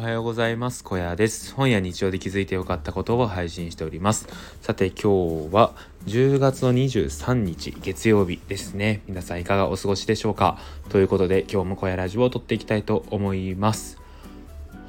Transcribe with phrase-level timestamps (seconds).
[0.00, 0.82] おはようございます。
[0.82, 1.52] 小屋です。
[1.54, 4.28] 本屋日曜で気づいてよかったことを配信しております。
[4.62, 5.74] さて今日は
[6.06, 9.02] 10月の23日月曜日ですね。
[9.06, 10.58] 皆さんいかがお過ごしでしょうか？
[10.88, 13.99] ということで今日も小屋ラジオを撮っていきたいと思います。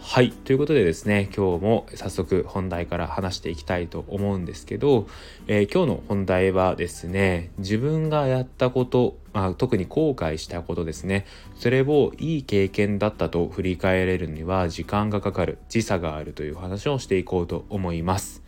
[0.04, 0.32] はい。
[0.32, 5.08] ということでですね、今日も早速本題から話していきたいと思うんですけど、
[5.48, 18.44] えー、今日の本題はですね、自分がやったこと、まあ、特に後悔したことですね、それをいい経験だったと振り返れるには時間がかかる、時差があるという話をしていこうと思います。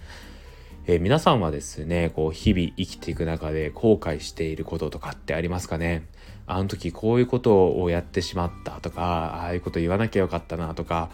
[0.86, 6.08] えー、皆さんはですね、こう日々生きていく中で後悔していることとかってありますかね？
[6.46, 11.10] あの時こういうことをやってしまったとか、ああいうこと言わなきゃよかったなとか、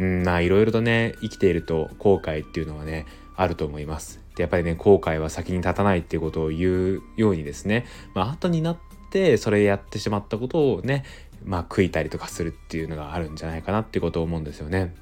[0.00, 3.04] うん、まあいろいろとね、生きていると後悔っていうのはね、
[3.36, 4.18] あると思います。
[4.34, 8.78] で、やっぱりね、後悔は先に立たないっていうことを言うようにですね、まあ後になっ
[9.10, 11.04] てそれやってしまったことをね、
[11.44, 14.94] まあ悔いたりとかするっていうのがあるんじゃないかなっていうことを思うんですよね。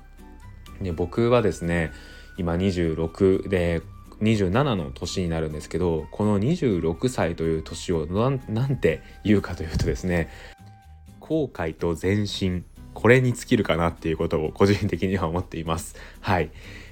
[0.83, 1.93] で僕はですね、
[2.37, 3.83] 今26で
[4.21, 8.07] 27の年になるんですけどこの26歳という年を
[8.49, 10.29] 何て言うかというとですね
[11.21, 12.65] 後悔と前進
[12.99, 15.95] これに尽きるかなっていうことを個人的には思っています。
[16.21, 16.51] はい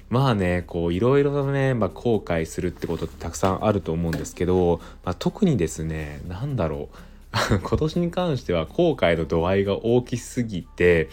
[0.09, 6.87] まあねこういろいろとね、まあ、後悔するってことってたくさんあると思うんですけど、まあ、特にですね何だろ
[7.51, 11.09] う 今年に関しては後悔の度合いが大きすぎて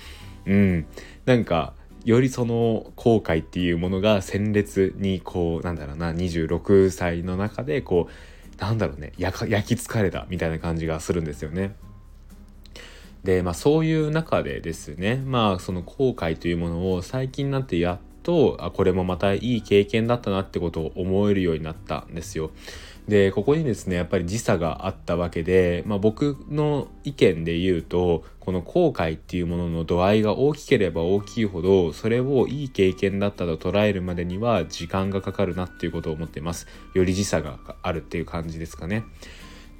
[0.46, 0.86] うん
[1.26, 1.72] なんか
[2.04, 11.74] よりその後悔っていうものが鮮烈にこうなんだろうな26歳の中でこうなんだろうね焼き付かれたみたいな感じがするんですよね。
[13.24, 22.50] でまあそういう中でですねまあその後悔というものを最近になってやっとあこれもまたいい経験だったなってことを思えるようになったんですよ。
[23.08, 39.04] でここにですねやっぱり時差があったわけで、まあ、僕の意見で言うとこの後悔っていうものの度合いが大きければ大きいほどそれをいい経験だったと捉えるまでには時間がかかるなっていうことを思っていますより時差があるっていう感じですかね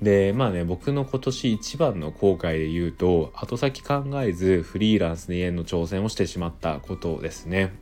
[0.02, 7.72] でまあね僕の今年一番の後悔で言うと後先考えずフリーランスへの挑戦をしてしまったことですね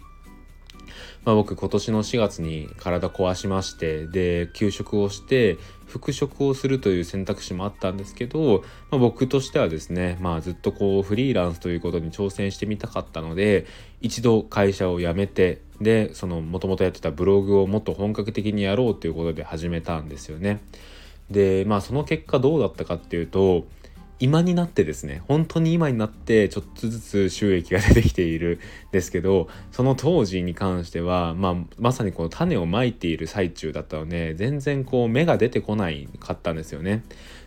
[1.24, 5.56] まあ、僕今年の4月に体壊しましてで休職をして
[5.86, 13.66] 復職をするという選択肢もあったんですけど、まあ、僕としてはですね、まあ、ずっとこうフリーランスということに挑戦してみたかったので
[14.00, 20.60] 一度会社を辞めてでそのもともとやってたブログをもっと本格的にやろうということで始めたんですよね。
[21.32, 23.64] でまあその結果どうだったかっていうと
[24.20, 28.60] 今になってですね本当に今になってちょっとずつ収益が出てきている
[28.90, 37.02] んですけどその当時に関しては、まあ、まさにこの種をまいている最中だったので全然こう芽が出てこないかったんですよね。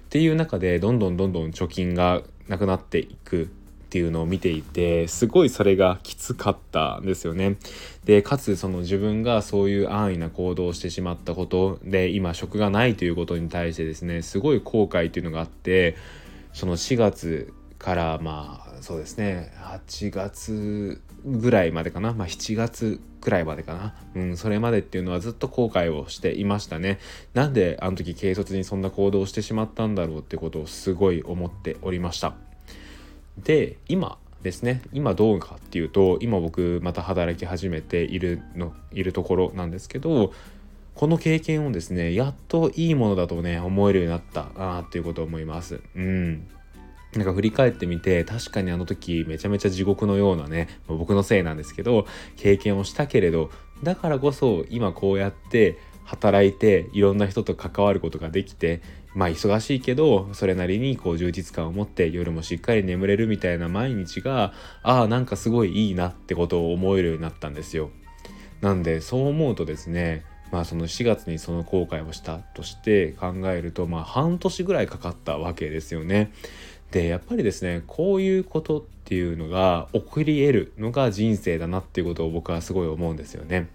[0.05, 3.49] っていう中でどんどんどんどん貯金がなくなっていく
[3.95, 7.55] っていうのを見ていてすごいそれがきつかったんですよね。
[8.03, 15.95] でかつその自分がそういう安易な行動をしてしまったことで今職がないということに対してですねすごい後悔っていうのがあって
[16.51, 26.99] その4月からまあそうですね8月ぐらいまでかな、まあ、7月くらいまでかな、うん、それまでっていうのはずっと後悔をしていましたね
[27.33, 32.35] なんであの時軽率にそんな行動をしてしまったんだろうってことをすごい思っておりました
[33.37, 40.33] で今ですね今どうかっていうと今僕また働き始めているのいるところなんですけど
[40.93, 45.81] この経験をですねやっといいものだとね思えるようになったなっていうことを思います。
[45.95, 46.47] うん。
[47.15, 53.51] なんか振り返ってみて確かにあの時めちゃめちゃ地獄のようなね僕のせいなんですけど経験をしたけれど
[53.83, 58.81] だからこそ今こうやって働いていろんな人と関わることができて
[59.15, 64.53] まあ忙しいけどそれなりにこう充実感を持って夜もしっかり眠れるみたいな毎日が
[64.83, 67.89] ああなんかすごいいいなってことを思えるようになったんですよ。
[68.61, 76.31] なんでそう思うとですねまあその4月にその後悔をしたとして考えるとまあ半年ぐらいかかったわけですよね。
[76.91, 83.67] でやっぱりですねこういうことっていうのが起こり得るのが人生だなっていうことを僕はすごい思うんですよね。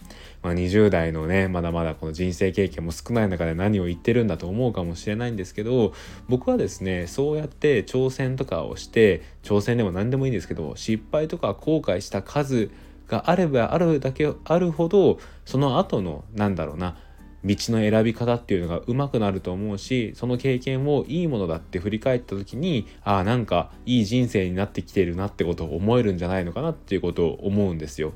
[0.43, 5.93] まあ、20代のねまだまだこの人生経験も少ない中で何を言ってるんだと思うかもしれないんですけど
[6.29, 12.71] 僕はですねそうやって挑戦とかをして挑戦でも何でもいいんですけど失敗とか後悔した数
[13.11, 16.97] があればあるだけあるほどその後のなんだろうな
[17.43, 28.13] 道の選び方っていうのが上手くなると思うしその経験をいいものだって振り返った時にああなんかいい人生になってきてるなってことを思えるんじゃないのかなっていうことを思うんですよ。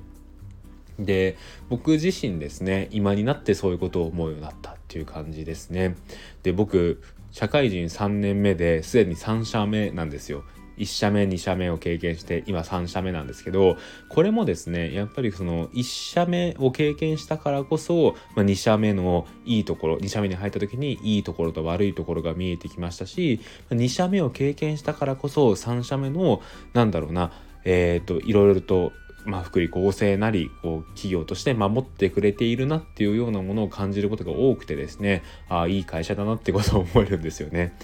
[0.99, 1.37] で
[1.69, 5.96] 僕自身ですね今になってそういうことを思うようになったっていう感じですね。
[6.43, 7.02] で僕
[7.32, 10.44] 社会人3年目ですでに3社目なんですよ。
[10.78, 13.76] 1社目2社目を経験して今3社目なんですけど
[14.08, 23.40] これもですねやっぱりその1社目を経験したからこそ、まあ、2社目のいいところ2社目に入った時にいいところと悪いところが見えてきましたし
[23.70, 26.42] 2社目を経験したからこそ3社目の
[26.72, 27.32] なんだろうな
[27.64, 28.92] えっ、ー、といろいろと
[29.24, 37.76] まあ、福利厚生なりこう企業として守ってくれているなっていうようなものを感じることが多くてですねああいい会社だなってことを思えるんですよね。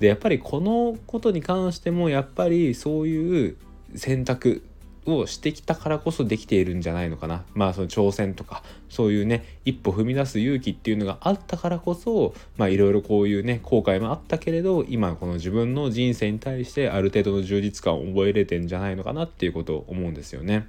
[0.00, 3.56] でやっぱりこのことに関してもやっぱりそういう
[3.94, 4.62] 選択
[5.06, 20.66] をしてきたからこそできているんじゃないのかなまあその挑戦とかそういうね一歩踏み出す勇気っていうのがあったからこそまあいろいろこういうね後悔もあったけれど今この自分の人生に対してある程度の充実感を覚えれてんじゃないのかなっていうことを思うんですよね。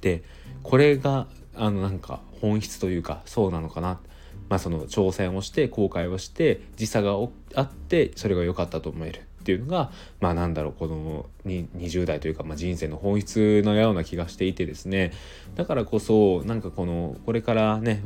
[0.00, 0.22] で
[0.62, 1.26] これが
[1.56, 4.00] あのなんか本質というかそうなのかな
[4.48, 7.12] まあその挑戦をして後悔をして時差が
[7.54, 15.12] あってそれが良かったと思えるっていうのがまあなんだろうこの20代というか、まあ、人生の本質のような気がしていてですね。
[15.54, 18.02] だからこそなんかこのこれからね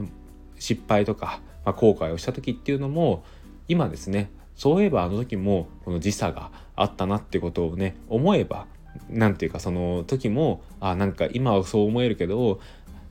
[0.58, 3.24] 失敗とか、まあ、後悔をした時っていうのも
[3.68, 8.66] 今ですねそういえばあの時もこの時差があったなってことをね思えば
[9.08, 12.60] 何て言うかその時もあなんか今はそう思えるけど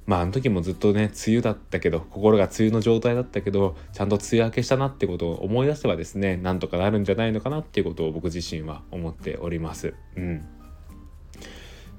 [0.08, 9.94] まああの時もずっとね梅雨だったけど心が梅雨の状態だったけどちゃんと梅雨明けしたなってことを思い出せばですねなんとかなるんじゃないのかなっていうことを僕自身は思っております。
[10.16, 10.46] うん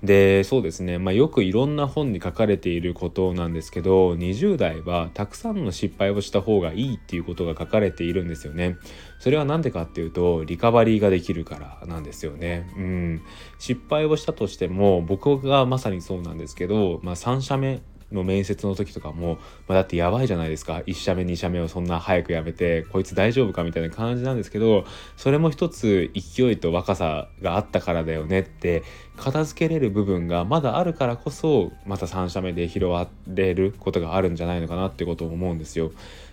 [0.03, 8.77] でそうですね、まあ、よくいろんな本に書かれていることなんですけど20代はたくさんの失敗をした方がいいっていうことが書かれているんですよね。
[9.19, 12.71] それは何でかっていうとリカバリーができるからなんですよね。
[12.77, 13.23] うん、
[13.59, 17.81] 失敗をしたとしても僕がまさにそうなんですけど、まあ、3社目
[18.13, 24.85] の面接の時とかも、まあ、だってやばいじゃないですか1社目2社目をそんな早くやめてこいつ大丈夫かみたいな感じなんですけど
[25.17, 28.83] それも一つ勢いと若さがあったからだよねって
[29.17, 35.93] 片付けれる部分がまだあるからこそまた3社目で拾われることがあるんじゃないのかなってことを思うんですよ。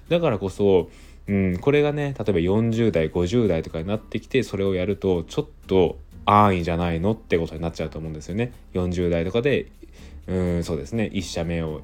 [0.10, 0.90] だからこそ
[1.28, 8.52] うん、これがね例えば40代50代とかになってきてそれをやるとちょっと安易じゃないのってことになっちゃうと思うんですよね。
[8.74, 9.68] 40代とかで
[10.28, 11.10] うんそうですね。
[11.14, 11.82] 1社目を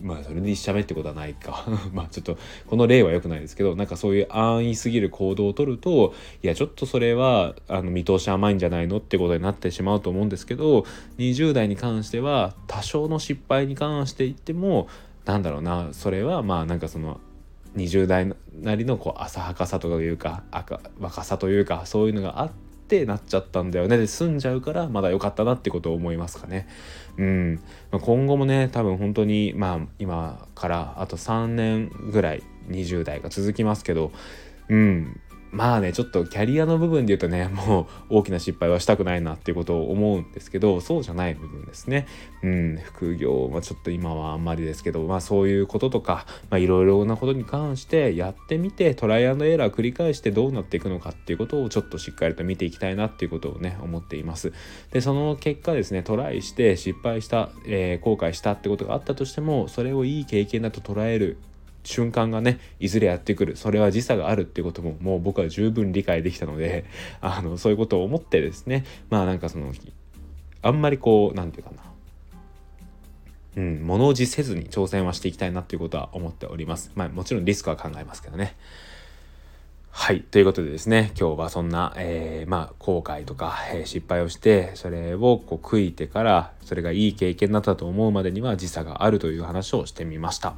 [0.00, 1.64] まあそれで1社目ってことはないか。
[1.92, 10.84] まあちょっとこの例は良くないですけどなんかそういう安易すぎる行動をとるといやちょっとそれはあの見通し甘いんじゃないのってことになってしまうと思うんですけど
[11.18, 14.88] 20代に関しては多少の失敗に関して言っても
[15.24, 17.20] なんだろうなそれはまあなんかその
[17.76, 18.32] 20代
[18.62, 20.44] なりのこう浅はかさというか
[21.00, 23.96] 若さというかそういうのがあってってなっちゃったんだよね。
[23.96, 26.68] で済んじゃうからまだ良かったなってことを思いますかね。
[27.16, 27.60] うん。
[27.90, 34.12] ま、今後もね多分本当にまあ今からあと3年ぐらい20代が続きますけど
[34.68, 35.20] うん。
[35.54, 42.06] まあねちょっとキャリアの部分で言うとね もう大きな失敗はしたくないなっていうことを思うんですけどそうじゃない部分ですね。
[42.42, 54.52] うん副業はちょっと今はあんまりですけどまあそういうこととかいろいろなことに関してやってみてトライアンドエラー繰り返してどうなっていくのかっていうことをちょっとしっかりと見ていきたいなっていうことをね思っています。
[54.92, 61.38] でその結果ですねトライして失敗した、えー、後悔したってことがあったとしてもそれをいい経験だと捉える
[61.84, 66.84] 瞬間がねいずれやってくるそれは時差があるっていうことももう僕は十分理解できたので
[67.20, 69.72] あのそういうことを思ってですねまあなんかその
[70.62, 71.90] あんまりこう何て言うかな
[73.56, 76.90] うん、物おじせずに挑戦はしていきたいなということは思っております。
[76.96, 78.56] まあもちろんリスクは考えますけどね。
[79.96, 80.22] はい。
[80.22, 90.56] ということでですね、今日はそんな、えー、まあ、後悔とか、えー、失敗をして、それをこう悔いてから、それがいい経験だったと思うまでには時差があるという話をしてみました。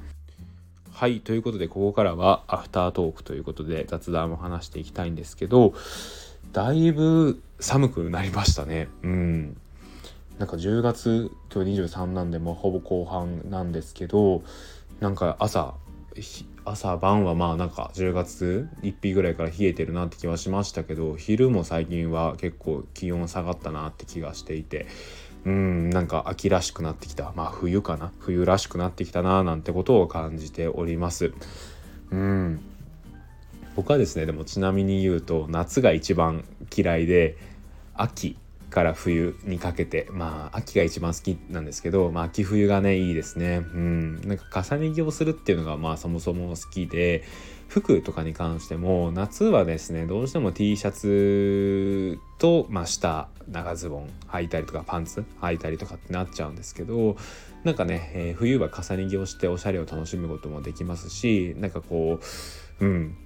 [0.96, 5.74] はいということでここからはアフタートークということで雑談を話していきたいんですけど
[6.52, 8.88] だいぶ寒くなりましたね。
[9.02, 9.60] うん。
[10.38, 14.42] なんか10月今日23なんでもうほぼ後半なんですけど
[15.00, 15.74] なんか朝
[16.64, 24.86] 朝晩はまあなんか10月1日ぐらいから冷えてるなって気はしましたけど昼も最近は結構気温下がったなって気がしていて
[25.46, 27.32] うんなんか秋らしくなってきた。
[27.36, 28.10] まあ冬かな。
[28.18, 31.32] 冬らしくなってきたななんてことを感じております。
[32.10, 32.60] うん。
[33.76, 36.44] 僕はですねでもちなみに言うと夏が一番
[36.76, 37.36] 嫌いで
[37.94, 38.36] 秋
[38.70, 43.58] から冬にかけてまあ秋が一番好きなんですけど、まあ、秋冬がねいいですね。
[43.58, 44.20] うん。
[44.22, 47.22] なんか重ね着をするっていうのがまあそもそも好きで
[47.68, 57.16] 服とかに関しても夏はですねどうしても T シャツと、まあ、下長ズボン履いたりとかパンツ履いたりとかってなっちゃうんですけど
[57.64, 62.20] なんかね、えー、冬は重ね着をしておしゃれを楽しむこともできますしなんかこ
[62.80, 63.16] ううん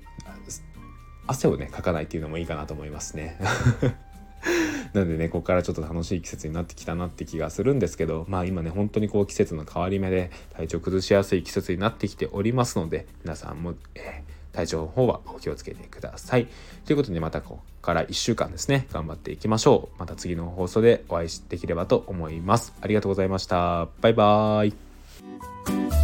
[1.26, 3.38] 汗をねかかないっていうのもいいかなと思いますね。
[4.92, 16.46] なのでねここからちょっと楽しい季節になってきたなって気がするんですけどまあ今ね本当にこう季節の変わり目で体調崩しやすい季節になってきておりますので皆さんも、えー、体調の方はお気をつけてください。
[16.84, 19.98] ということでまたここから1週間ですね頑張っていきましょう。
[19.98, 22.74] また次の放送でお会いできればと思います。
[22.80, 23.88] ありがとうございました。
[24.00, 25.99] バイバーイ。